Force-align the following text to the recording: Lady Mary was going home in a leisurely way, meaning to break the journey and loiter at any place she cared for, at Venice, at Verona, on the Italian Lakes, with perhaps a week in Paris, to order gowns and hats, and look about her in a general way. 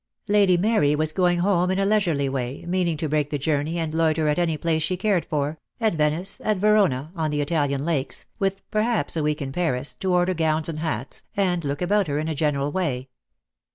Lady 0.27 0.57
Mary 0.57 0.95
was 0.95 1.11
going 1.11 1.37
home 1.37 1.69
in 1.69 1.77
a 1.77 1.85
leisurely 1.85 2.27
way, 2.27 2.65
meaning 2.67 2.97
to 2.97 3.07
break 3.07 3.29
the 3.29 3.37
journey 3.37 3.77
and 3.77 3.93
loiter 3.93 4.27
at 4.27 4.39
any 4.39 4.57
place 4.57 4.81
she 4.81 4.97
cared 4.97 5.25
for, 5.25 5.59
at 5.79 5.93
Venice, 5.93 6.41
at 6.43 6.57
Verona, 6.57 7.11
on 7.15 7.29
the 7.29 7.39
Italian 7.39 7.85
Lakes, 7.85 8.25
with 8.39 8.67
perhaps 8.71 9.15
a 9.15 9.21
week 9.21 9.43
in 9.43 9.51
Paris, 9.51 9.93
to 9.97 10.11
order 10.11 10.33
gowns 10.33 10.67
and 10.67 10.79
hats, 10.79 11.21
and 11.37 11.63
look 11.63 11.83
about 11.83 12.07
her 12.07 12.17
in 12.17 12.27
a 12.27 12.33
general 12.33 12.71
way. 12.71 13.09